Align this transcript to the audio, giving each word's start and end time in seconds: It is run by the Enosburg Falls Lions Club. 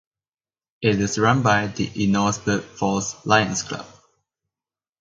It 0.81 0.99
is 0.99 1.19
run 1.19 1.43
by 1.43 1.67
the 1.67 1.85
Enosburg 1.89 2.63
Falls 2.63 3.23
Lions 3.23 3.61
Club. 3.61 3.85